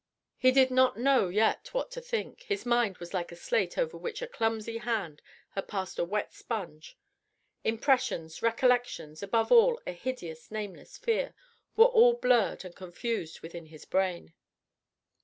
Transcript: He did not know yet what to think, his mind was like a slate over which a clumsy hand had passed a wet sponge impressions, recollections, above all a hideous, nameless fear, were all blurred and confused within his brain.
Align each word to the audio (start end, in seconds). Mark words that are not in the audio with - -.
He 0.35 0.51
did 0.51 0.71
not 0.71 0.97
know 0.97 1.27
yet 1.29 1.71
what 1.75 1.91
to 1.91 2.01
think, 2.01 2.41
his 2.41 2.65
mind 2.65 2.97
was 2.97 3.13
like 3.13 3.31
a 3.31 3.35
slate 3.35 3.77
over 3.77 3.97
which 3.97 4.23
a 4.23 4.27
clumsy 4.27 4.79
hand 4.79 5.21
had 5.51 5.67
passed 5.67 5.99
a 5.99 6.03
wet 6.03 6.33
sponge 6.33 6.97
impressions, 7.63 8.41
recollections, 8.41 9.21
above 9.21 9.51
all 9.51 9.79
a 9.85 9.91
hideous, 9.91 10.49
nameless 10.49 10.97
fear, 10.97 11.35
were 11.75 11.85
all 11.85 12.15
blurred 12.15 12.65
and 12.65 12.75
confused 12.75 13.41
within 13.41 13.67
his 13.67 13.85
brain. 13.85 14.33